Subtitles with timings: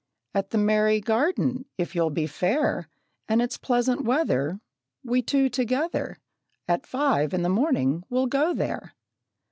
[0.33, 2.89] "At the Merry Garden; if you'll be fair,
[3.27, 4.59] And it's pleasant weather,
[5.03, 6.17] We two together
[6.67, 8.95] At five in the morning will go there."